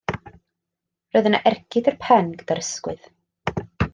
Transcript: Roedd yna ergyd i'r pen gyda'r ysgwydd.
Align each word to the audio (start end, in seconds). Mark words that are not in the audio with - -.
Roedd 1.17 1.27
yna 1.31 1.41
ergyd 1.51 1.91
i'r 1.93 1.99
pen 2.07 2.33
gyda'r 2.41 2.65
ysgwydd. 2.65 3.07